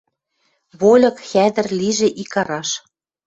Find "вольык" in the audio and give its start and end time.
0.79-1.17